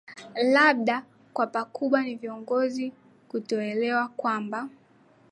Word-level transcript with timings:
labda 0.53 1.05
kwa 1.33 1.47
pakubwa 1.47 2.03
ni 2.03 2.15
viongozi 2.15 2.93
kutoelewa 3.27 4.07
kwamba 4.07 4.69